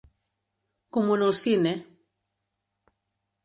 Como 0.93 1.11
en 1.15 1.21
el 1.27 1.35
cine. 1.43 1.73